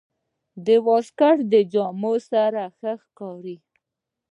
[0.87, 3.57] واسکټ د جامو سره ښه ښکاري.